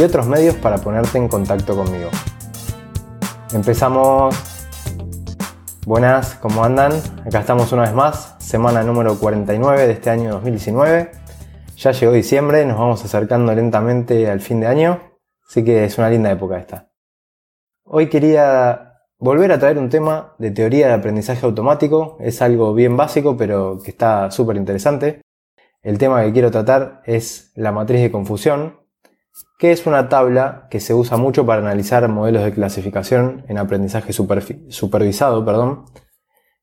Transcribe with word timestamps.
y 0.00 0.02
otros 0.02 0.26
medios 0.26 0.54
para 0.54 0.78
ponerte 0.78 1.18
en 1.18 1.28
contacto 1.28 1.76
conmigo. 1.76 2.08
Empezamos. 3.52 4.34
Buenas, 5.84 6.36
¿cómo 6.36 6.64
andan? 6.64 6.92
Acá 7.26 7.40
estamos 7.40 7.70
una 7.72 7.82
vez 7.82 7.92
más, 7.92 8.36
semana 8.38 8.82
número 8.82 9.18
49 9.18 9.86
de 9.86 9.92
este 9.92 10.08
año 10.08 10.30
2019. 10.30 11.10
Ya 11.76 11.92
llegó 11.92 12.12
diciembre, 12.12 12.64
nos 12.64 12.78
vamos 12.78 13.04
acercando 13.04 13.54
lentamente 13.54 14.30
al 14.30 14.40
fin 14.40 14.60
de 14.60 14.68
año, 14.68 15.02
así 15.46 15.64
que 15.64 15.84
es 15.84 15.98
una 15.98 16.08
linda 16.08 16.30
época 16.30 16.58
esta. 16.58 16.90
Hoy 17.84 18.08
quería 18.08 18.94
volver 19.18 19.52
a 19.52 19.58
traer 19.58 19.76
un 19.76 19.90
tema 19.90 20.34
de 20.38 20.50
teoría 20.50 20.88
de 20.88 20.94
aprendizaje 20.94 21.44
automático, 21.44 22.16
es 22.20 22.40
algo 22.40 22.72
bien 22.72 22.96
básico 22.96 23.36
pero 23.36 23.78
que 23.84 23.90
está 23.90 24.30
súper 24.30 24.56
interesante. 24.56 25.20
El 25.82 25.98
tema 25.98 26.22
que 26.22 26.32
quiero 26.32 26.50
tratar 26.50 27.02
es 27.04 27.52
la 27.54 27.72
matriz 27.72 28.00
de 28.00 28.10
confusión, 28.10 28.79
que 29.60 29.70
es 29.70 29.86
una 29.86 30.08
tabla 30.08 30.66
que 30.70 30.80
se 30.80 30.94
usa 30.94 31.16
mucho 31.16 31.46
para 31.46 31.60
analizar 31.60 32.08
modelos 32.08 32.42
de 32.42 32.52
clasificación 32.52 33.44
en 33.46 33.58
aprendizaje 33.58 34.12
supervisado, 34.12 35.44
perdón, 35.44 35.84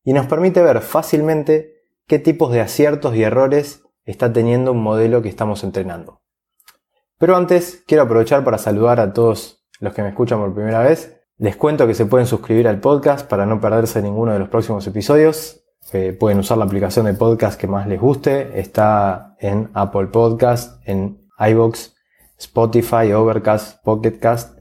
y 0.03 0.11
nos 0.11 0.25
permite 0.25 0.61
ver 0.61 0.81
fácilmente 0.81 1.83
qué 2.07 2.19
tipos 2.19 2.51
de 2.51 2.59
aciertos 2.59 3.15
y 3.15 3.23
errores 3.23 3.83
está 4.03 4.33
teniendo 4.33 4.73
un 4.73 4.81
modelo 4.81 5.21
que 5.21 5.29
estamos 5.29 5.63
entrenando. 5.63 6.21
Pero 7.17 7.37
antes 7.37 7.83
quiero 7.87 8.03
aprovechar 8.03 8.43
para 8.43 8.57
saludar 8.57 8.99
a 8.99 9.13
todos 9.13 9.63
los 9.79 9.93
que 9.93 10.01
me 10.01 10.09
escuchan 10.09 10.39
por 10.39 10.53
primera 10.53 10.81
vez. 10.81 11.21
Les 11.37 11.55
cuento 11.55 11.87
que 11.87 11.93
se 11.93 12.05
pueden 12.05 12.27
suscribir 12.27 12.67
al 12.67 12.79
podcast 12.79 13.29
para 13.29 13.45
no 13.45 13.61
perderse 13.61 14.01
ninguno 14.01 14.33
de 14.33 14.39
los 14.39 14.49
próximos 14.49 14.85
episodios 14.87 15.63
pueden 16.19 16.39
usar 16.39 16.57
la 16.57 16.65
aplicación 16.65 17.05
de 17.05 17.13
podcast 17.13 17.59
que 17.59 17.67
más 17.67 17.87
les 17.87 17.99
guste. 17.99 18.59
Está 18.59 19.35
en 19.39 19.69
Apple 19.73 20.07
Podcast, 20.07 20.81
en 20.85 21.29
iBox, 21.39 21.95
Spotify, 22.37 23.11
Overcast, 23.13 23.83
Pocketcast. 23.83 24.57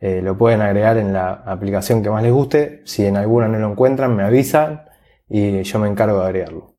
Eh, 0.00 0.22
lo 0.22 0.38
pueden 0.38 0.60
agregar 0.60 0.96
en 0.96 1.12
la 1.12 1.32
aplicación 1.32 2.02
que 2.02 2.10
más 2.10 2.22
les 2.22 2.32
guste. 2.32 2.82
Si 2.84 3.04
en 3.04 3.16
alguna 3.16 3.48
no 3.48 3.58
lo 3.58 3.70
encuentran, 3.70 4.14
me 4.16 4.22
avisan 4.22 4.82
y 5.28 5.62
yo 5.62 5.78
me 5.78 5.88
encargo 5.88 6.20
de 6.20 6.24
agregarlo. 6.24 6.76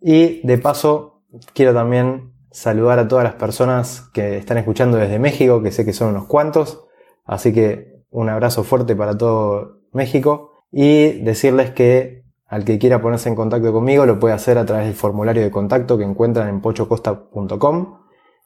Y 0.00 0.46
de 0.46 0.58
paso, 0.58 1.22
quiero 1.54 1.72
también 1.72 2.32
saludar 2.50 2.98
a 2.98 3.08
todas 3.08 3.24
las 3.24 3.34
personas 3.34 4.10
que 4.12 4.36
están 4.36 4.58
escuchando 4.58 4.98
desde 4.98 5.18
México, 5.18 5.62
que 5.62 5.72
sé 5.72 5.84
que 5.84 5.92
son 5.92 6.08
unos 6.08 6.26
cuantos. 6.26 6.86
Así 7.24 7.52
que 7.52 8.04
un 8.10 8.28
abrazo 8.28 8.64
fuerte 8.64 8.94
para 8.94 9.16
todo 9.16 9.80
México 9.92 10.64
y 10.70 11.20
decirles 11.22 11.70
que 11.70 12.24
al 12.46 12.64
que 12.64 12.78
quiera 12.78 13.00
ponerse 13.00 13.30
en 13.30 13.34
contacto 13.34 13.72
conmigo 13.72 14.04
lo 14.04 14.18
puede 14.18 14.34
hacer 14.34 14.58
a 14.58 14.66
través 14.66 14.86
del 14.86 14.94
formulario 14.94 15.42
de 15.42 15.50
contacto 15.50 15.96
que 15.96 16.04
encuentran 16.04 16.48
en 16.48 16.60
pochocosta.com. 16.60 18.01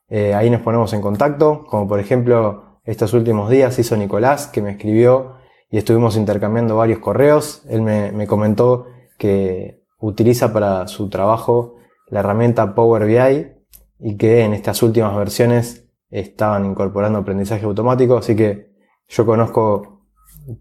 Eh, 0.08 0.34
ahí 0.34 0.50
nos 0.50 0.60
ponemos 0.60 0.92
en 0.92 1.00
contacto, 1.00 1.64
como 1.68 1.88
por 1.88 1.98
ejemplo 1.98 2.80
estos 2.84 3.12
últimos 3.14 3.50
días 3.50 3.78
hizo 3.78 3.96
Nicolás 3.96 4.46
que 4.46 4.62
me 4.62 4.70
escribió 4.70 5.34
y 5.70 5.78
estuvimos 5.78 6.16
intercambiando 6.16 6.76
varios 6.76 7.00
correos. 7.00 7.62
Él 7.68 7.82
me, 7.82 8.26
comentó 8.26 8.86
que 9.18 9.82
utiliza 9.98 10.52
para 10.52 10.86
su 10.86 11.08
trabajo 11.08 11.76
la 12.08 12.20
herramienta 12.20 12.74
Power 12.74 13.06
BI 13.06 13.52
y 13.98 14.16
que 14.16 14.42
en 14.42 14.52
estas 14.52 14.82
últimas 14.82 15.16
versiones 15.16 15.88
estaban 16.10 16.64
incorporando 16.64 17.18
aprendizaje 17.18 17.64
automático, 17.64 18.16
así 18.16 18.36
que 18.36 18.70
yo 19.08 19.26
conozco 19.26 20.02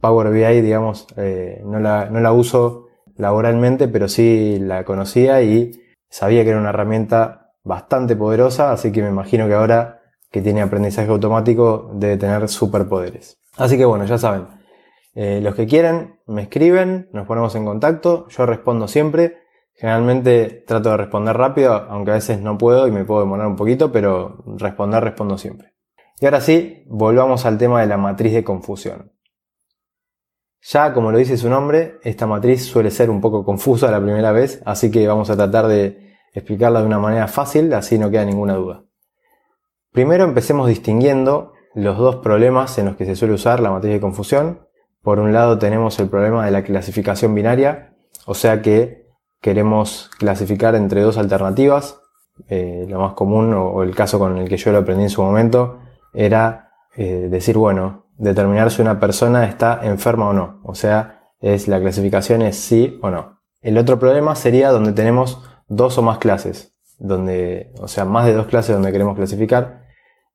Power 0.01 0.31
BI, 0.31 0.61
digamos, 0.61 1.07
eh, 1.17 1.61
no, 1.63 1.79
la, 1.79 2.09
no 2.09 2.19
la 2.19 2.31
uso 2.31 2.87
laboralmente, 3.15 3.87
pero 3.87 4.07
sí 4.07 4.57
la 4.59 4.83
conocía 4.83 5.43
y 5.43 5.71
sabía 6.09 6.43
que 6.43 6.49
era 6.49 6.59
una 6.59 6.69
herramienta 6.69 7.44
bastante 7.65 8.15
poderosa, 8.15 8.71
así 8.71 8.91
que 8.91 9.01
me 9.01 9.09
imagino 9.09 9.47
que 9.47 9.55
ahora 9.55 10.03
que 10.31 10.41
tiene 10.41 10.61
aprendizaje 10.61 11.09
automático 11.09 11.91
debe 11.95 12.15
tener 12.15 12.47
superpoderes. 12.47 13.41
Así 13.57 13.77
que 13.77 13.85
bueno, 13.85 14.05
ya 14.05 14.17
saben, 14.17 14.47
eh, 15.15 15.39
los 15.41 15.55
que 15.55 15.65
quieren 15.65 16.19
me 16.27 16.43
escriben, 16.43 17.09
nos 17.11 17.27
ponemos 17.27 17.55
en 17.55 17.65
contacto, 17.65 18.27
yo 18.29 18.45
respondo 18.45 18.87
siempre, 18.87 19.39
generalmente 19.73 20.63
trato 20.67 20.91
de 20.91 20.97
responder 20.97 21.35
rápido, 21.35 21.73
aunque 21.73 22.11
a 22.11 22.15
veces 22.15 22.39
no 22.39 22.57
puedo 22.57 22.87
y 22.87 22.91
me 22.91 23.03
puedo 23.03 23.21
demorar 23.21 23.47
un 23.47 23.55
poquito, 23.55 23.91
pero 23.91 24.43
responder 24.57 25.03
respondo 25.03 25.37
siempre. 25.37 25.73
Y 26.19 26.25
ahora 26.25 26.41
sí, 26.41 26.83
volvamos 26.87 27.45
al 27.45 27.57
tema 27.57 27.81
de 27.81 27.87
la 27.87 27.97
matriz 27.97 28.33
de 28.33 28.43
confusión. 28.43 29.11
Ya, 30.61 30.93
como 30.93 31.11
lo 31.11 31.17
dice 31.17 31.37
su 31.37 31.49
nombre, 31.49 31.99
esta 32.03 32.25
matriz 32.27 32.65
suele 32.65 32.91
ser 32.91 33.09
un 33.09 33.21
poco 33.21 33.43
confusa 33.43 33.91
la 33.91 34.01
primera 34.01 34.31
vez, 34.31 34.61
así 34.65 34.91
que 34.91 35.07
vamos 35.07 35.29
a 35.29 35.35
tratar 35.35 35.67
de 35.67 36.04
explicarla 36.35 36.81
de 36.81 36.85
una 36.85 36.99
manera 36.99 37.27
fácil, 37.27 37.73
así 37.73 37.97
no 37.97 38.11
queda 38.11 38.25
ninguna 38.25 38.53
duda. 38.55 38.83
Primero 39.91 40.25
empecemos 40.25 40.67
distinguiendo 40.67 41.53
los 41.73 41.97
dos 41.97 42.17
problemas 42.17 42.77
en 42.77 42.85
los 42.85 42.97
que 42.97 43.05
se 43.05 43.15
suele 43.15 43.33
usar 43.33 43.59
la 43.61 43.71
matriz 43.71 43.93
de 43.93 44.01
confusión. 44.01 44.67
Por 45.01 45.19
un 45.19 45.33
lado 45.33 45.57
tenemos 45.57 45.97
el 45.99 46.09
problema 46.09 46.45
de 46.45 46.51
la 46.51 46.63
clasificación 46.63 47.33
binaria, 47.33 47.95
o 48.25 48.33
sea 48.33 48.61
que 48.61 49.07
queremos 49.41 50.09
clasificar 50.17 50.75
entre 50.75 51.01
dos 51.01 51.17
alternativas. 51.17 52.01
Eh, 52.49 52.85
lo 52.89 52.99
más 52.99 53.13
común, 53.13 53.53
o, 53.53 53.83
el 53.83 53.95
caso 53.95 54.19
con 54.19 54.37
el 54.37 54.49
que 54.49 54.57
yo 54.57 54.73
lo 54.73 54.79
aprendí 54.79 55.03
en 55.03 55.09
su 55.09 55.23
momento, 55.23 55.79
era 56.13 56.71
eh, 56.97 57.27
decir, 57.29 57.57
bueno, 57.57 58.07
determinar 58.17 58.71
si 58.71 58.81
una 58.81 58.99
persona 58.99 59.45
está 59.45 59.79
enferma 59.83 60.29
o 60.29 60.33
no. 60.33 60.59
O 60.63 60.75
sea, 60.75 61.31
es 61.39 61.67
la 61.67 61.79
clasificación 61.79 62.41
es 62.41 62.57
sí 62.57 62.99
o 63.01 63.09
no. 63.09 63.39
El 63.61 63.77
otro 63.77 63.99
problema 63.99 64.35
sería 64.35 64.71
donde 64.71 64.91
tenemos 64.91 65.41
dos 65.67 65.97
o 65.97 66.01
más 66.01 66.17
clases, 66.17 66.75
donde, 66.97 67.71
o 67.79 67.87
sea, 67.87 68.05
más 68.05 68.25
de 68.25 68.33
dos 68.33 68.47
clases 68.47 68.75
donde 68.75 68.91
queremos 68.91 69.15
clasificar. 69.15 69.85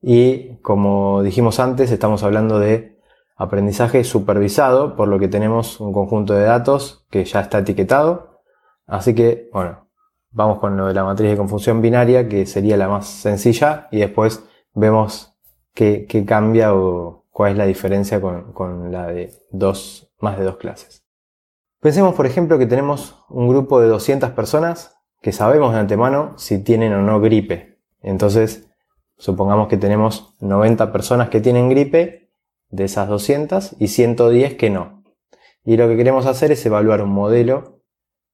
Y 0.03 0.57
como 0.59 1.23
dijimos 1.23 1.61
antes, 1.61 1.91
estamos 1.91 2.23
hablando 2.23 2.59
de 2.59 2.99
aprendizaje 3.37 4.05
supervisado, 4.05 4.97
por 4.97 5.09
lo 5.09 5.19
que 5.19 5.29
tenemos 5.29 5.81
un 5.81 5.93
conjunto 5.93 6.35
de 6.35 6.45
datos 6.45 7.07
que 7.11 7.25
ya 7.25 7.41
está 7.41 7.59
etiquetado. 7.59 8.43
Así 8.87 9.15
que, 9.15 9.49
bueno, 9.53 9.89
vamos 10.31 10.59
con 10.59 10.77
lo 10.77 10.87
de 10.87 10.95
la 10.95 11.05
matriz 11.05 11.31
de 11.31 11.37
confusión 11.37 11.81
binaria, 11.81 12.29
que 12.29 12.47
sería 12.47 12.77
la 12.77 12.89
más 12.89 13.07
sencilla, 13.07 13.89
y 13.91 14.01
después 14.01 14.45
vemos 14.75 15.35
qué, 15.75 16.07
qué 16.07 16.25
cambia 16.25 16.75
o 16.75 17.21
cuál 17.31 17.53
es 17.53 17.59
la 17.59 17.65
diferencia 17.65 18.21
con, 18.21 18.93
la 18.93 19.07
de 19.07 19.33
dos, 19.51 20.13
más 20.19 20.39
de 20.39 20.45
dos 20.45 20.59
clases. 20.59 21.07
Pensemos, 21.81 22.15
por 22.15 22.27
ejemplo, 22.27 22.59
que 22.59 22.67
tenemos 22.67 23.25
un 23.31 23.49
grupo 23.49 23.81
de 23.81 23.89
200 23.89 24.31
personas 24.33 25.00
que 25.21 25.33
sabemos 25.33 25.73
de 25.73 25.81
antemano 25.81 26.39
si 26.39 26.63
tienen 26.63 26.93
o 26.93 27.03
no 27.03 27.21
gripe. 27.21 27.79
Entonces, 28.03 28.69
supongamos 29.19 29.69
que 29.69 29.77
tenemos 29.77 30.35
90 30.41 30.93
personas 30.93 31.29
que 31.29 31.41
tienen 31.41 31.69
gripe 31.69 32.31
de 32.69 32.85
esas 32.85 33.09
200 33.09 33.77
y 33.79 33.89
110 33.89 34.55
que 34.55 34.71
no. 34.71 35.03
Y 35.65 35.77
lo 35.77 35.89
que 35.89 35.97
queremos 35.97 36.27
hacer 36.27 36.53
es 36.53 36.65
evaluar 36.65 37.03
un 37.03 37.11
modelo 37.11 37.81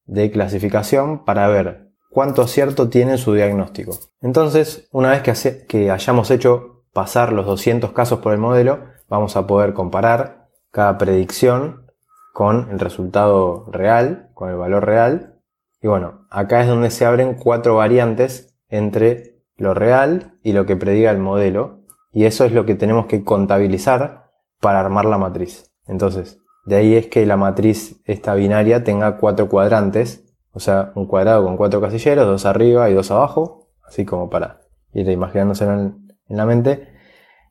de 0.05 0.31
clasificación 0.31 1.25
para 1.25 1.47
ver 1.47 1.89
cuánto 2.09 2.41
acierto 2.41 2.89
tiene 2.89 3.17
su 3.17 3.33
diagnóstico. 3.33 3.97
Entonces, 4.21 4.87
una 4.91 5.09
vez 5.11 5.21
que, 5.21 5.65
que 5.67 5.91
hayamos 5.91 6.31
hecho 6.31 6.85
pasar 6.93 7.33
los 7.33 7.45
200 7.45 7.91
casos 7.91 8.19
por 8.19 8.33
el 8.33 8.39
modelo, 8.39 8.85
vamos 9.09 9.35
a 9.35 9.45
poder 9.45 9.73
comparar 9.73 10.47
cada 10.71 10.97
predicción 10.97 11.85
con 12.33 12.69
el 12.71 12.79
resultado 12.79 13.65
real, 13.71 14.29
con 14.33 14.49
el 14.49 14.57
valor 14.57 14.85
real. 14.85 15.36
Y 15.81 15.87
bueno, 15.87 16.25
acá 16.29 16.61
es 16.61 16.67
donde 16.67 16.89
se 16.89 17.05
abren 17.05 17.35
cuatro 17.35 17.75
variantes 17.75 18.55
entre 18.69 19.43
lo 19.55 19.73
real 19.73 20.37
y 20.43 20.53
lo 20.53 20.65
que 20.65 20.75
prediga 20.75 21.11
el 21.11 21.19
modelo. 21.19 21.81
Y 22.11 22.25
eso 22.25 22.45
es 22.45 22.51
lo 22.51 22.65
que 22.65 22.75
tenemos 22.75 23.05
que 23.05 23.23
contabilizar 23.23 24.31
para 24.59 24.79
armar 24.79 25.05
la 25.05 25.17
matriz. 25.17 25.71
Entonces, 25.85 26.39
de 26.65 26.75
ahí 26.75 26.95
es 26.95 27.07
que 27.07 27.25
la 27.25 27.37
matriz 27.37 28.01
esta 28.05 28.33
binaria 28.35 28.83
tenga 28.83 29.17
cuatro 29.17 29.47
cuadrantes, 29.47 30.25
o 30.51 30.59
sea, 30.59 30.91
un 30.95 31.05
cuadrado 31.05 31.45
con 31.45 31.57
cuatro 31.57 31.79
casilleros, 31.79 32.25
dos 32.25 32.45
arriba 32.45 32.89
y 32.89 32.93
dos 32.93 33.11
abajo, 33.11 33.69
así 33.85 34.03
como 34.03 34.29
para 34.29 34.61
ir 34.93 35.07
imaginándose 35.09 35.65
en, 35.65 36.07
en 36.27 36.37
la 36.37 36.45
mente. 36.45 36.89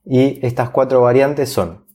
Y 0.05 0.45
estas 0.45 0.71
cuatro 0.71 1.01
variantes 1.03 1.49
son, 1.49 1.87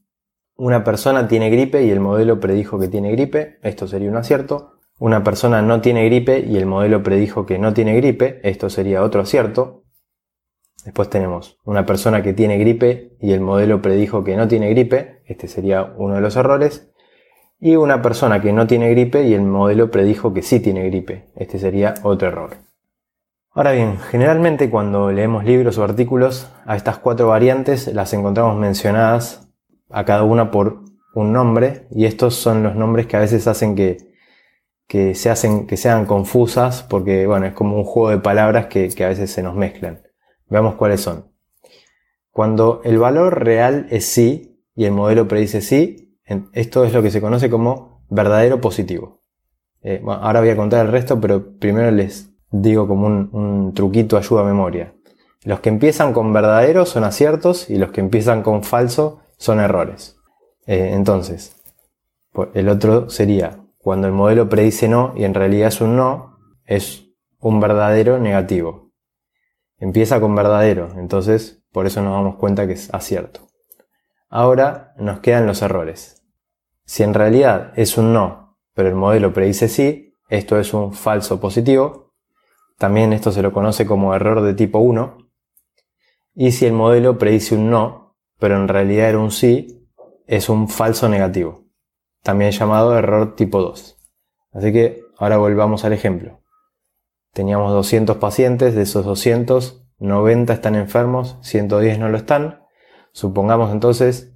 una 0.56 0.84
persona 0.84 1.28
tiene 1.28 1.50
gripe 1.50 1.84
y 1.84 1.92
el 1.92 2.00
modelo 2.00 2.40
predijo 2.40 2.80
que 2.80 2.88
tiene 2.88 3.12
gripe, 3.12 3.60
esto 3.64 3.88
sería 3.88 4.10
un 4.10 4.18
acierto. 4.18 4.80
Una 5.02 5.24
persona 5.24 5.64
no 5.64 5.82
tiene 5.82 6.06
gripe 6.06 6.46
y 6.48 6.58
el 6.58 6.68
modelo 6.68 7.02
predijo 7.02 7.48
que 7.48 7.58
no 7.58 7.74
tiene 7.74 7.96
gripe, 7.96 8.40
esto 8.44 8.70
sería 8.70 9.02
otro 9.02 9.22
acierto. 9.22 9.82
Después 10.86 11.10
tenemos 11.10 11.58
una 11.66 11.88
persona 11.88 12.22
que 12.22 12.34
tiene 12.34 12.60
gripe 12.60 13.18
y 13.20 13.32
el 13.32 13.42
modelo 13.42 13.82
predijo 13.82 14.24
que 14.24 14.38
no 14.38 14.48
tiene 14.48 14.70
gripe, 14.70 15.24
este 15.26 15.48
sería 15.48 15.92
uno 15.98 16.14
de 16.14 16.22
los 16.22 16.36
errores. 16.36 16.92
Y 17.60 17.78
una 17.78 18.04
persona 18.04 18.44
que 18.44 18.54
no 18.54 18.68
tiene 18.68 18.92
gripe 18.92 19.24
y 19.24 19.34
el 19.34 19.42
modelo 19.42 19.90
predijo 19.90 20.36
que 20.36 20.44
sí 20.44 20.60
tiene 20.60 20.88
gripe, 20.88 21.32
este 21.36 21.58
sería 21.58 21.96
otro 22.04 22.28
error. 22.28 22.58
Ahora 23.54 23.72
bien, 23.72 23.98
generalmente 23.98 24.70
cuando 24.70 25.12
leemos 25.12 25.44
libros 25.44 25.80
o 25.80 25.84
artículos, 25.84 26.54
a 26.68 26.76
estas 26.76 27.00
cuatro 27.00 27.30
variantes 27.30 27.92
las 27.92 28.14
encontramos 28.14 28.56
mencionadas 28.56 29.52
a 29.90 30.06
cada 30.06 30.22
una 30.22 30.52
por 30.52 30.84
un 31.16 31.34
nombre 31.34 31.88
y 31.90 32.06
estos 32.06 32.36
son 32.36 32.62
los 32.62 32.76
nombres 32.76 33.08
que 33.08 33.18
a 33.18 33.22
veces 33.22 33.48
hacen 33.48 33.76
que, 33.76 34.11
que 34.92 35.16
se 35.16 35.30
hacen, 35.30 35.68
que 35.68 35.78
sean 35.78 36.06
confusas 36.06 36.84
porque 36.84 37.26
bueno, 37.26 37.46
es 37.46 37.54
como 37.54 37.78
un 37.78 37.86
juego 37.86 38.10
de 38.10 38.18
palabras 38.18 38.66
que, 38.66 38.90
que 38.90 39.06
a 39.06 39.08
veces 39.08 39.32
se 39.32 39.42
nos 39.42 39.56
mezclan. 39.56 40.02
Veamos 40.50 40.76
cuáles 40.76 41.00
son. 41.00 41.32
Cuando 42.30 42.82
el 42.84 42.98
valor 42.98 43.42
real 43.42 43.88
es 43.90 44.06
sí 44.06 44.62
y 44.76 44.84
el 44.84 44.92
modelo 44.92 45.30
predice 45.30 45.62
sí, 45.62 46.20
esto 46.52 46.84
es 46.84 46.92
lo 46.92 47.02
que 47.02 47.10
se 47.10 47.22
conoce 47.22 47.50
como 47.50 48.04
verdadero 48.10 48.60
positivo. 48.60 49.22
Eh, 49.82 50.04
ahora 50.06 50.42
voy 50.42 50.50
a 50.50 50.58
contar 50.58 50.86
el 50.86 50.92
resto, 50.92 51.22
pero 51.22 51.58
primero 51.58 51.90
les 51.90 52.30
digo 52.52 52.86
como 52.86 53.08
un, 53.08 53.74
truquito 53.74 54.18
ayuda 54.18 54.42
a 54.42 54.44
memoria. 54.44 54.94
Los 55.46 55.62
que 55.62 55.70
empiezan 55.70 56.12
con 56.12 56.34
verdadero 56.34 56.86
son 56.86 57.06
aciertos 57.06 57.70
y 57.70 57.78
los 57.78 57.94
que 57.94 58.02
empiezan 58.02 58.44
con 58.44 58.66
falso 58.66 59.22
son 59.38 59.62
errores. 59.62 60.18
Eh, 60.68 60.92
entonces, 60.92 61.56
el 62.54 62.68
otro 62.68 63.10
sería 63.10 63.61
cuando 63.82 64.08
el 64.08 64.14
modelo 64.14 64.50
predice 64.50 64.88
no 64.88 65.14
y 65.16 65.24
en 65.24 65.34
realidad 65.34 65.70
es 65.70 65.82
un 65.82 65.96
no, 65.96 66.38
es 66.66 67.08
un 67.40 67.60
verdadero 67.60 68.20
negativo 68.20 68.92
empieza 69.82 70.22
con 70.22 70.36
verdadero, 70.36 70.94
entonces 70.98 71.64
por 71.74 71.88
eso 71.88 72.02
nos 72.02 72.14
damos 72.14 72.36
cuenta 72.36 72.68
que 72.68 72.74
es 72.74 72.94
acierto. 72.94 73.48
Ahora 74.30 74.94
nos 74.98 75.20
quedan 75.20 75.48
los 75.48 75.62
errores. 75.62 76.24
Si 76.86 77.04
en 77.04 77.14
realidad 77.14 77.74
es 77.76 77.98
un 77.98 78.14
no, 78.14 78.60
pero 78.74 78.88
el 78.88 78.96
modelo 78.96 79.34
predice 79.34 79.68
sí, 79.68 80.16
esto 80.30 80.58
es 80.58 80.74
un 80.74 80.94
falso 80.94 81.42
positivo. 81.42 82.14
También 82.78 83.12
esto 83.12 83.32
se 83.32 83.42
lo 83.42 83.52
conoce 83.52 83.86
como 83.86 84.16
error 84.16 84.42
de 84.42 84.54
tipo 84.54 84.80
1. 84.80 85.18
Y 86.36 86.52
si 86.52 86.66
el 86.66 86.74
modelo 86.74 87.18
predice 87.18 87.56
un 87.56 87.70
no, 87.70 88.16
pero 88.40 88.56
en 88.56 88.68
realidad 88.68 89.10
era 89.10 89.20
un 89.20 89.32
sí, 89.32 89.90
es 90.28 90.48
un 90.48 90.70
falso 90.70 91.10
negativo. 91.10 91.61
También 92.24 92.52
llamado 92.52 92.98
error 92.98 93.36
tipo 93.36 93.62
2. 93.62 93.98
Así 94.54 94.72
que 94.72 95.02
ahora 95.18 95.38
volvamos 95.38 95.86
al 95.86 95.94
ejemplo. 95.94 96.42
Teníamos 97.34 97.72
200 97.72 98.18
pacientes, 98.18 98.76
de 98.76 98.82
esos 98.82 99.06
200, 99.06 99.86
90 100.00 100.54
están 100.54 100.76
enfermos, 100.76 101.38
110 101.42 102.00
no 102.00 102.10
lo 102.10 102.18
están. 102.18 102.64
Supongamos 103.14 103.72
entonces 103.72 104.34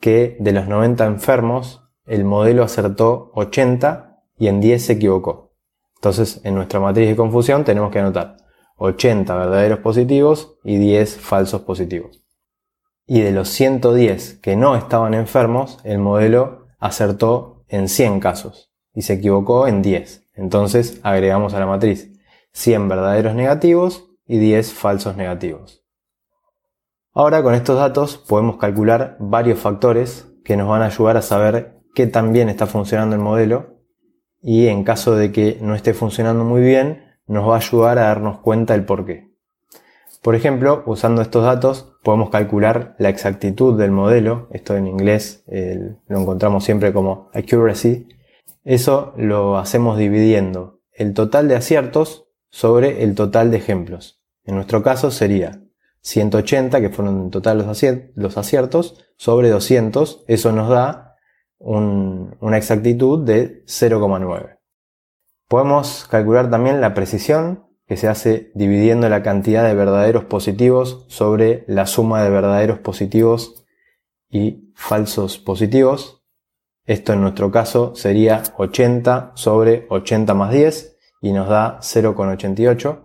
que 0.00 0.36
de 0.40 0.52
los 0.52 0.68
90 0.68 1.04
enfermos, 1.06 1.82
el 2.04 2.24
modelo 2.24 2.62
acertó 2.62 3.32
80 3.34 4.22
y 4.38 4.48
en 4.48 4.60
10 4.60 4.84
se 4.84 4.92
equivocó. 4.92 5.54
Entonces, 5.96 6.40
en 6.44 6.54
nuestra 6.54 6.78
matriz 6.78 7.08
de 7.08 7.16
confusión 7.16 7.64
tenemos 7.64 7.90
que 7.90 7.98
anotar 7.98 8.36
80 8.76 9.34
verdaderos 9.34 9.78
positivos 9.80 10.56
y 10.62 10.76
10 10.76 11.16
falsos 11.16 11.62
positivos. 11.62 12.22
Y 13.06 13.20
de 13.20 13.32
los 13.32 13.48
110 13.48 14.38
que 14.40 14.56
no 14.56 14.76
estaban 14.76 15.14
enfermos, 15.14 15.78
el 15.84 15.98
modelo 15.98 16.65
acertó 16.78 17.64
en 17.68 17.88
100 17.88 18.20
casos 18.20 18.72
y 18.94 19.02
se 19.02 19.14
equivocó 19.14 19.66
en 19.66 19.82
10. 19.82 20.28
Entonces 20.34 21.00
agregamos 21.02 21.54
a 21.54 21.60
la 21.60 21.66
matriz 21.66 22.10
100 22.52 22.88
verdaderos 22.88 23.34
negativos 23.34 24.08
y 24.26 24.38
10 24.38 24.72
falsos 24.72 25.16
negativos. 25.16 25.84
Ahora 27.12 27.42
con 27.42 27.54
estos 27.54 27.78
datos 27.78 28.18
podemos 28.18 28.56
calcular 28.56 29.16
varios 29.18 29.58
factores 29.58 30.26
que 30.44 30.56
nos 30.56 30.68
van 30.68 30.82
a 30.82 30.86
ayudar 30.86 31.16
a 31.16 31.22
saber 31.22 31.80
qué 31.94 32.06
tan 32.06 32.32
bien 32.32 32.48
está 32.48 32.66
funcionando 32.66 33.16
el 33.16 33.22
modelo 33.22 33.80
y 34.42 34.68
en 34.68 34.84
caso 34.84 35.16
de 35.16 35.32
que 35.32 35.58
no 35.60 35.74
esté 35.74 35.94
funcionando 35.94 36.44
muy 36.44 36.60
bien 36.60 37.16
nos 37.26 37.48
va 37.48 37.54
a 37.54 37.58
ayudar 37.58 37.98
a 37.98 38.02
darnos 38.02 38.40
cuenta 38.40 38.74
del 38.74 38.84
por 38.84 39.04
qué. 39.06 39.34
Por 40.22 40.34
ejemplo, 40.34 40.82
usando 40.86 41.22
estos 41.22 41.44
datos 41.44 41.95
podemos 42.06 42.30
calcular 42.30 42.94
la 43.00 43.08
exactitud 43.08 43.76
del 43.76 43.90
modelo, 43.90 44.46
esto 44.52 44.76
en 44.76 44.86
inglés 44.86 45.42
lo 45.48 46.20
encontramos 46.20 46.62
siempre 46.62 46.92
como 46.92 47.30
accuracy, 47.34 48.06
eso 48.62 49.12
lo 49.16 49.58
hacemos 49.58 49.98
dividiendo 49.98 50.82
el 50.92 51.14
total 51.14 51.48
de 51.48 51.56
aciertos 51.56 52.28
sobre 52.48 53.02
el 53.02 53.16
total 53.16 53.50
de 53.50 53.56
ejemplos. 53.56 54.22
En 54.44 54.54
nuestro 54.54 54.84
caso 54.84 55.10
sería 55.10 55.64
180, 56.02 56.80
que 56.80 56.90
fueron 56.90 57.22
en 57.22 57.30
total 57.30 57.58
los, 57.58 58.36
aciertos, 58.36 59.04
sobre 59.16 59.50
200, 59.50 60.26
eso 60.28 60.52
nos 60.52 60.68
da 60.68 61.16
una 61.58 62.56
exactitud 62.56 63.26
de 63.26 63.64
0,9. 63.64 64.60
Podemos 65.48 66.06
calcular 66.08 66.50
también 66.50 66.80
la 66.80 66.94
precisión, 66.94 67.65
que 67.86 67.96
se 67.96 68.08
hace 68.08 68.50
dividiendo 68.54 69.08
la 69.08 69.22
cantidad 69.22 69.64
de 69.64 69.74
verdaderos 69.74 70.24
positivos 70.24 71.04
sobre 71.08 71.64
la 71.68 71.86
suma 71.86 72.22
de 72.22 72.30
verdaderos 72.30 72.78
positivos 72.78 73.64
y 74.28 74.72
falsos 74.74 75.38
positivos. 75.38 76.24
Esto 76.84 77.12
en 77.12 77.20
nuestro 77.20 77.50
caso 77.50 77.94
sería 77.94 78.42
80 78.56 79.32
sobre 79.34 79.86
80 79.88 80.34
más 80.34 80.52
10, 80.52 80.96
y 81.20 81.32
nos 81.32 81.48
da 81.48 81.78
0,88. 81.80 83.04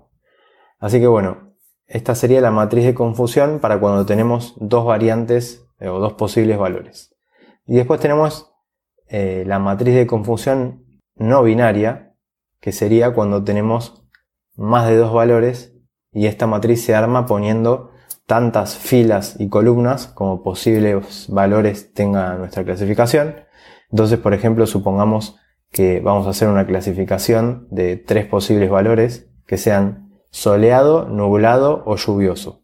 Así 0.80 1.00
que 1.00 1.08
bueno, 1.08 1.56
esta 1.88 2.16
sería 2.16 2.42
la 2.42 2.52
matriz 2.52 2.86
de 2.86 2.94
confusión 2.94 3.60
para 3.60 3.80
cuando 3.80 4.06
tenemos 4.06 4.54
dos 4.58 4.86
variantes 4.86 5.66
eh, 5.80 5.90
o 5.90 6.00
dos 6.00 6.14
posibles 6.14 6.58
valores. 6.58 7.16
Y 7.66 7.76
después 7.76 8.00
tenemos 8.00 8.54
eh, 9.08 9.44
la 9.46 9.60
matriz 9.60 9.96
de 9.96 10.08
confusión 10.08 10.86
no 11.16 11.44
binaria, 11.44 12.16
que 12.60 12.72
sería 12.72 13.14
cuando 13.14 13.44
tenemos 13.44 14.04
más 14.62 14.88
de 14.88 14.96
dos 14.96 15.12
valores 15.12 15.74
y 16.14 16.28
esta 16.28 16.48
matriz 16.48 16.86
se 16.86 16.96
arma 16.96 17.26
poniendo 17.26 17.92
tantas 18.26 18.78
filas 18.78 19.36
y 19.40 19.50
columnas 19.50 20.08
como 20.08 20.44
posibles 20.44 21.28
valores 21.30 21.94
tenga 21.94 22.36
nuestra 22.36 22.64
clasificación. 22.64 23.36
Entonces, 23.90 24.20
por 24.20 24.34
ejemplo, 24.34 24.66
supongamos 24.68 25.36
que 25.72 26.00
vamos 26.00 26.28
a 26.28 26.30
hacer 26.30 26.48
una 26.48 26.66
clasificación 26.66 27.68
de 27.72 27.98
tres 27.98 28.26
posibles 28.26 28.70
valores 28.70 29.30
que 29.48 29.58
sean 29.58 30.12
soleado, 30.30 31.08
nublado 31.08 31.84
o 31.86 31.96
lluvioso. 31.96 32.64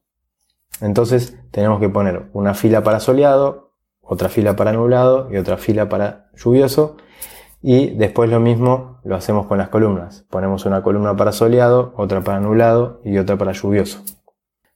Entonces 0.82 1.38
tenemos 1.52 1.80
que 1.80 1.90
poner 1.90 2.30
una 2.34 2.54
fila 2.54 2.84
para 2.84 3.00
soleado, 3.00 3.74
otra 4.02 4.30
fila 4.30 4.56
para 4.56 4.72
nublado 4.72 5.30
y 5.32 5.38
otra 5.38 5.58
fila 5.58 5.90
para 5.90 6.30
lluvioso. 6.36 6.98
Y 7.70 7.90
después 7.90 8.30
lo 8.30 8.40
mismo 8.40 9.02
lo 9.04 9.18
hacemos 9.18 9.46
con 9.46 9.58
las 9.58 9.68
columnas. 9.68 10.26
Ponemos 10.30 10.66
una 10.66 10.84
columna 10.84 11.18
para 11.18 11.34
soleado, 11.34 11.94
otra 11.98 12.22
para 12.22 12.40
nublado 12.40 13.02
y 13.04 13.18
otra 13.18 13.36
para 13.36 13.52
lluvioso. 13.52 14.06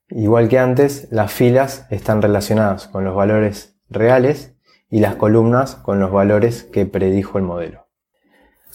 Igual 0.10 0.50
que 0.50 0.60
antes, 0.60 1.08
las 1.10 1.32
filas 1.32 1.88
están 1.90 2.22
relacionadas 2.22 2.90
con 2.90 3.06
los 3.06 3.16
valores 3.16 3.80
reales 3.90 4.58
y 4.90 5.00
las 5.00 5.16
columnas 5.16 5.78
con 5.78 6.02
los 6.02 6.12
valores 6.12 6.66
que 6.66 6.86
predijo 6.86 7.38
el 7.38 7.46
modelo. 7.46 7.88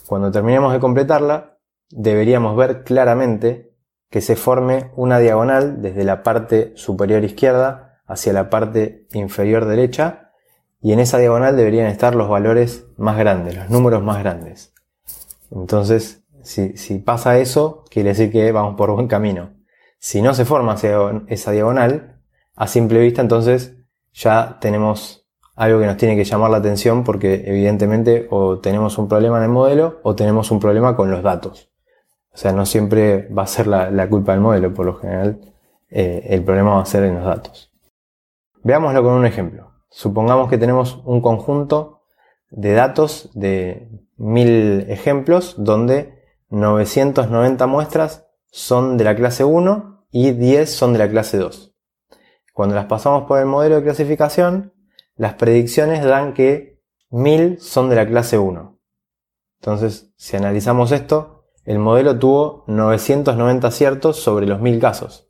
Cuando 0.07 0.31
terminemos 0.31 0.73
de 0.73 0.81
completarla, 0.81 1.59
deberíamos 1.91 2.57
ver 2.57 2.85
claramente 2.85 3.75
que 4.09 4.23
se 4.23 4.35
forme 4.35 4.93
una 4.97 5.19
diagonal 5.19 5.83
desde 5.83 6.05
la 6.05 6.23
parte 6.23 6.73
superior 6.75 7.23
izquierda 7.23 8.01
hacia 8.07 8.33
la 8.33 8.49
parte 8.49 9.09
inferior 9.13 9.67
derecha 9.67 10.26
y 10.81 10.93
en 10.93 11.01
esa 11.01 11.19
diagonal 11.19 11.57
deberían 11.57 11.87
estar 11.87 12.15
los 12.15 12.29
valores 12.29 12.87
más 12.97 13.19
grandes, 13.19 13.57
los 13.57 13.71
números 13.71 14.03
más 14.03 14.19
grandes. 14.19 14.73
Entonces, 15.51 16.25
si, 16.43 16.99
pasa 16.99 17.39
eso, 17.39 17.85
quiere 17.91 18.11
decir 18.11 18.31
que 18.31 18.53
vamos 18.53 18.77
por 18.77 18.91
buen 18.93 19.09
camino. 19.09 19.51
Si 19.99 20.23
no 20.23 20.35
se 20.35 20.45
forma 20.45 20.77
esa 21.29 21.51
diagonal, 21.51 22.21
a 22.55 22.67
simple 22.67 23.01
vista 23.01 23.21
entonces 23.21 23.75
ya 24.13 24.59
tenemos 24.61 25.27
algo 25.57 25.81
que 25.81 25.87
nos 25.87 25.97
tiene 25.97 26.17
que 26.17 26.25
llamar 26.25 26.51
la 26.51 26.59
atención 26.59 27.03
porque 27.03 27.45
evidentemente 27.47 28.27
o 28.31 28.59
tenemos 28.59 28.99
un 28.99 29.09
problema 29.09 29.39
en 29.39 29.45
el 29.45 29.49
modelo 29.49 30.01
o 30.03 30.15
tenemos 30.15 30.51
un 30.51 30.61
problema 30.61 30.97
con 30.97 31.11
los 31.11 31.23
datos. 31.23 31.71
O 32.33 32.37
sea, 32.37 32.53
no 32.53 32.67
siempre 32.67 33.29
va 33.29 33.43
a 33.45 33.47
ser 33.47 33.67
la, 33.67 34.09
culpa 34.09 34.33
del 34.33 34.43
modelo, 34.43 34.73
por 34.75 34.85
lo 34.85 34.97
general 34.97 35.41
eh, 35.89 36.27
el 36.29 36.45
problema 36.45 36.75
va 36.75 36.83
a 36.83 36.87
ser 36.87 37.05
en 37.05 37.15
los 37.15 37.25
datos. 37.25 37.73
Veámoslo 38.63 39.03
con 39.03 39.15
un 39.15 39.25
ejemplo. 39.27 39.73
Supongamos 39.89 40.49
que 40.49 40.59
tenemos 40.59 41.01
un 41.05 41.21
conjunto 41.21 42.03
de 42.51 42.73
datos 42.73 43.31
de 43.35 43.89
mil 44.17 44.87
ejemplos 44.89 45.55
donde 45.59 46.23
990 46.51 47.67
muestras 47.67 48.27
son 48.51 48.97
de 48.97 49.05
la 49.05 49.17
clase 49.17 49.45
1 49.45 50.07
y 50.11 50.33
10 50.33 50.73
son 50.73 50.93
de 50.93 50.99
la 50.99 51.09
clase 51.09 51.39
2. 51.39 51.75
Cuando 52.53 52.75
las 52.75 52.87
pasamos 52.87 53.25
por 53.25 53.39
el 53.39 53.47
modelo 53.47 53.77
de 53.77 53.83
clasificación, 53.83 54.73
las 55.17 55.35
predicciones 55.35 56.05
dan 56.05 56.33
que 56.33 56.81
1000 57.11 57.61
son 57.61 57.91
de 57.91 57.97
la 57.97 58.07
clase 58.07 58.39
1. 58.39 58.79
Entonces, 59.61 60.13
si 60.17 60.37
analizamos 60.37 60.93
esto, 60.93 61.45
el 61.65 61.79
modelo 61.79 62.19
tuvo 62.19 62.65
990 62.69 63.67
aciertos 63.67 64.17
sobre 64.17 64.47
los 64.47 64.61
1000 64.61 64.81
casos. 64.81 65.29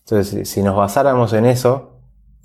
Entonces, 0.00 0.48
si 0.48 0.62
nos 0.62 0.76
basáramos 0.76 1.32
en 1.32 1.46
eso, 1.46 1.97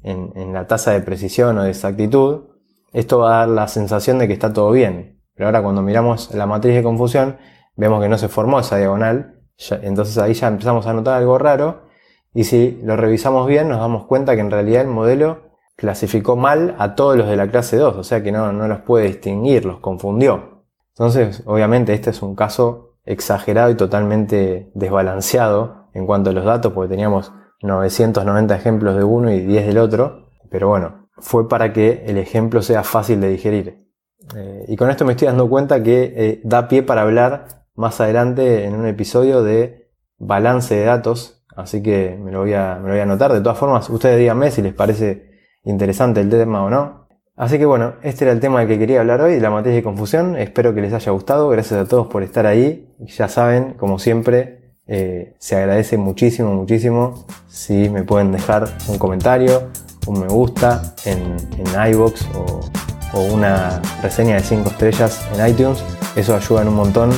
en, 0.03 0.53
la 0.53 0.67
tasa 0.67 0.91
de 0.91 1.01
precisión 1.01 1.57
o 1.57 1.63
de 1.63 1.69
exactitud, 1.69 2.45
esto 2.91 3.19
va 3.19 3.35
a 3.35 3.39
dar 3.39 3.49
la 3.49 3.67
sensación 3.67 4.19
de 4.19 4.27
que 4.27 4.33
está 4.33 4.53
todo 4.53 4.71
bien. 4.71 5.21
Pero 5.35 5.47
ahora 5.47 5.63
cuando 5.63 5.81
miramos 5.81 6.33
la 6.33 6.45
matriz 6.45 6.75
de 6.75 6.83
confusión, 6.83 7.37
vemos 7.75 8.01
que 8.01 8.09
no 8.09 8.17
se 8.17 8.27
formó 8.27 8.59
esa 8.59 8.77
diagonal, 8.77 9.39
entonces 9.81 10.17
ahí 10.17 10.33
ya 10.33 10.47
empezamos 10.47 10.85
a 10.85 10.93
notar 10.93 11.17
algo 11.17 11.37
raro, 11.37 11.83
y 12.33 12.43
si 12.43 12.79
lo 12.83 12.95
revisamos 12.95 13.47
bien 13.47 13.69
nos 13.69 13.79
damos 13.79 14.05
cuenta 14.05 14.35
que 14.35 14.41
en 14.41 14.51
realidad 14.51 14.81
el 14.81 14.87
modelo 14.87 15.53
clasificó 15.75 16.35
mal 16.35 16.75
a 16.77 16.95
todos 16.95 17.17
los 17.17 17.27
de 17.27 17.35
la 17.35 17.47
clase 17.49 17.77
2, 17.77 17.95
o 17.95 18.03
sea 18.03 18.21
que 18.21 18.31
no, 18.31 18.51
no 18.51 18.67
los 18.67 18.81
puede 18.81 19.07
distinguir, 19.07 19.65
los 19.65 19.79
confundió. 19.79 20.63
Entonces, 20.89 21.41
obviamente 21.45 21.93
este 21.93 22.11
es 22.11 22.21
un 22.21 22.35
caso 22.35 22.97
exagerado 23.05 23.71
y 23.71 23.75
totalmente 23.75 24.71
desbalanceado 24.75 25.87
en 25.93 26.05
cuanto 26.05 26.29
a 26.29 26.33
los 26.33 26.45
datos, 26.45 26.73
porque 26.73 26.89
teníamos 26.89 27.33
990 27.63 28.55
ejemplos 28.55 28.95
de 28.95 29.03
uno 29.03 29.31
y 29.31 29.39
10 29.39 29.67
del 29.67 29.77
otro, 29.79 30.29
pero 30.51 30.67
bueno, 30.67 31.07
fue 31.17 31.47
para 31.47 31.73
que 31.73 32.03
el 32.05 32.17
ejemplo 32.17 32.61
sea 32.61 32.83
fácil 32.83 33.21
de 33.21 33.29
digerir. 33.29 33.87
Eh, 34.35 34.65
y 34.67 34.75
con 34.75 34.89
esto 34.89 35.05
me 35.05 35.13
estoy 35.13 35.27
dando 35.27 35.49
cuenta 35.49 35.81
que 35.81 36.13
eh, 36.15 36.41
da 36.43 36.67
pie 36.67 36.83
para 36.83 37.01
hablar 37.01 37.65
más 37.75 37.99
adelante 38.01 38.65
en 38.65 38.75
un 38.75 38.85
episodio 38.85 39.43
de 39.43 39.91
balance 40.17 40.75
de 40.75 40.85
datos, 40.85 41.45
así 41.55 41.81
que 41.81 42.17
me 42.21 42.31
lo 42.31 42.41
voy 42.41 42.53
a, 42.53 42.75
anotar. 42.75 43.33
De 43.33 43.41
todas 43.41 43.57
formas, 43.57 43.89
ustedes 43.89 44.19
díganme 44.19 44.51
si 44.51 44.61
les 44.61 44.73
parece 44.73 45.31
interesante 45.63 46.21
el 46.21 46.29
tema 46.29 46.63
o 46.63 46.69
no. 46.69 47.07
Así 47.35 47.57
que 47.57 47.65
bueno, 47.65 47.95
este 48.03 48.25
era 48.25 48.31
el 48.31 48.39
tema 48.39 48.59
del 48.59 48.67
que 48.67 48.77
quería 48.77 48.99
hablar 48.99 49.21
hoy, 49.21 49.39
la 49.39 49.49
matriz 49.49 49.73
de 49.73 49.81
confusión. 49.81 50.35
Espero 50.35 50.75
que 50.75 50.81
les 50.81 50.93
haya 50.93 51.11
gustado. 51.11 51.49
Gracias 51.49 51.79
a 51.79 51.87
todos 51.87 52.07
por 52.07 52.21
estar 52.21 52.45
ahí. 52.45 52.93
Ya 52.99 53.27
saben, 53.27 53.73
como 53.73 53.97
siempre, 53.97 54.62
eh, 54.87 55.33
se 55.39 55.55
agradece 55.55 55.97
muchísimo, 55.97 56.53
muchísimo 56.53 57.25
si 57.47 57.89
me 57.89 58.03
pueden 58.03 58.31
dejar 58.31 58.67
un 58.87 58.97
comentario, 58.97 59.69
un 60.07 60.19
me 60.19 60.27
gusta 60.27 60.93
en, 61.05 61.37
en 61.57 61.91
iBox 61.93 62.25
o, 62.35 62.59
o 63.13 63.21
una 63.33 63.81
reseña 64.01 64.35
de 64.35 64.41
5 64.41 64.69
estrellas 64.69 65.21
en 65.33 65.47
iTunes. 65.47 65.83
Eso 66.15 66.35
ayuda 66.35 66.61
un 66.63 66.75
montón 66.75 67.11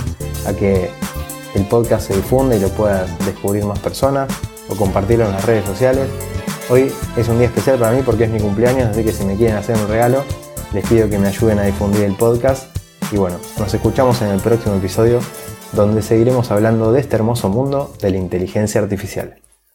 a 0.45 0.53
que 0.53 0.89
el 1.55 1.65
podcast 1.65 2.07
se 2.07 2.15
difunda 2.15 2.55
y 2.55 2.59
lo 2.59 2.69
pueda 2.69 3.05
descubrir 3.25 3.65
más 3.65 3.79
personas 3.79 4.29
o 4.69 4.75
compartirlo 4.75 5.25
en 5.25 5.31
las 5.31 5.45
redes 5.45 5.65
sociales. 5.65 6.07
Hoy 6.69 6.91
es 7.15 7.27
un 7.27 7.37
día 7.37 7.47
especial 7.47 7.79
para 7.79 7.91
mí 7.91 8.01
porque 8.05 8.25
es 8.25 8.29
mi 8.29 8.39
cumpleaños, 8.39 8.89
así 8.89 9.03
que 9.03 9.11
si 9.11 9.23
me 9.23 9.35
quieren 9.35 9.55
hacer 9.55 9.77
un 9.77 9.87
regalo, 9.87 10.23
les 10.73 10.85
pido 10.87 11.09
que 11.09 11.17
me 11.17 11.27
ayuden 11.27 11.59
a 11.59 11.63
difundir 11.63 12.03
el 12.03 12.15
podcast. 12.15 12.75
Y 13.11 13.17
bueno, 13.17 13.37
nos 13.59 13.73
escuchamos 13.73 14.21
en 14.21 14.29
el 14.29 14.39
próximo 14.39 14.75
episodio 14.75 15.19
donde 15.75 16.01
seguiremos 16.01 16.51
hablando 16.51 16.91
de 16.91 17.01
este 17.01 17.17
hermoso 17.17 17.49
mundo 17.49 17.93
de 18.01 18.11
la 18.11 18.17
inteligencia 18.17 18.81
artificial. 18.81 19.35